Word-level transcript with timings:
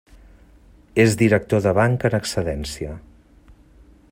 És 1.03 1.17
director 1.19 1.61
de 1.65 1.73
banca 1.81 2.11
en 2.11 2.17
excedència. 2.21 2.99